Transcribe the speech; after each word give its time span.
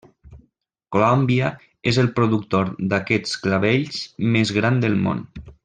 Colòmbia 0.95 1.49
és 1.91 1.99
el 2.05 2.09
productor 2.21 2.71
d'aquests 2.95 3.37
clavells 3.45 4.03
més 4.37 4.57
gran 4.61 4.85
del 4.87 5.01
món. 5.07 5.25